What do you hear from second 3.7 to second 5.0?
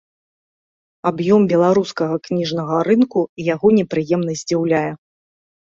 непрыемна здзіўляе.